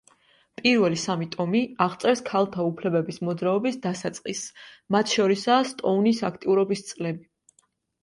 [0.59, 4.67] პირველი სამი ტომი აღწერს ქალთა უფლებების მოძრაობის დასაწყისს,
[4.99, 7.29] მათ შორისაა სტოუნის აქტიურობის წლები.